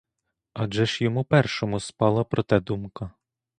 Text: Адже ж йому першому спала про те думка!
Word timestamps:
Адже 0.53 0.85
ж 0.85 1.03
йому 1.03 1.23
першому 1.23 1.79
спала 1.79 2.23
про 2.23 2.43
те 2.43 2.59
думка! 2.59 3.11